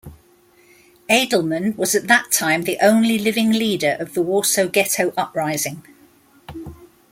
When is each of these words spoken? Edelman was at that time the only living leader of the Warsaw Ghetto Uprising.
Edelman 1.07 1.77
was 1.77 1.93
at 1.93 2.07
that 2.07 2.31
time 2.31 2.63
the 2.63 2.79
only 2.81 3.19
living 3.19 3.51
leader 3.51 3.97
of 3.99 4.15
the 4.15 4.23
Warsaw 4.23 4.65
Ghetto 4.65 5.13
Uprising. 5.15 5.83